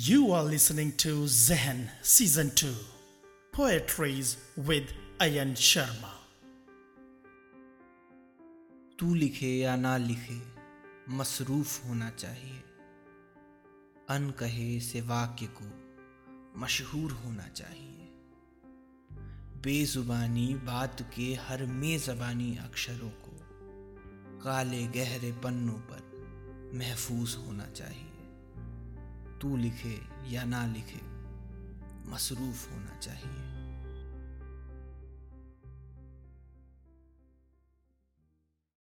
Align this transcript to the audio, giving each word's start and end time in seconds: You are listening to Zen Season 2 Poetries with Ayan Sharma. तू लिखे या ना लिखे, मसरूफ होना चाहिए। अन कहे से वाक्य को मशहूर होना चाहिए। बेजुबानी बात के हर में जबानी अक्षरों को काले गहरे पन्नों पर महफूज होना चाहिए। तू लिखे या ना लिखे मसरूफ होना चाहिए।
You 0.00 0.18
are 0.18 0.44
listening 0.44 0.90
to 0.96 1.26
Zen 1.26 1.88
Season 2.02 2.50
2 2.50 2.74
Poetries 3.54 4.36
with 4.58 4.86
Ayan 5.22 5.56
Sharma. 5.56 6.12
तू 8.98 9.14
लिखे 9.14 9.58
या 9.58 9.76
ना 9.76 9.96
लिखे, 9.96 10.42
मसरूफ 11.08 11.86
होना 11.86 12.10
चाहिए। 12.10 12.62
अन 14.08 14.34
कहे 14.38 14.80
से 14.80 15.00
वाक्य 15.00 15.48
को 15.62 15.64
मशहूर 16.60 17.12
होना 17.12 17.48
चाहिए। 17.48 18.08
बेजुबानी 19.62 20.54
बात 20.54 21.12
के 21.16 21.34
हर 21.34 21.66
में 21.66 21.98
जबानी 21.98 22.56
अक्षरों 22.56 23.10
को 23.10 23.38
काले 24.40 24.86
गहरे 24.86 25.32
पन्नों 25.32 25.78
पर 25.78 26.12
महफूज 26.74 27.36
होना 27.46 27.66
चाहिए। 27.66 28.11
तू 29.42 29.56
लिखे 29.56 30.00
या 30.30 30.44
ना 30.44 30.66
लिखे 30.66 31.00
मसरूफ 32.10 32.72
होना 32.72 32.98
चाहिए। 32.98 33.41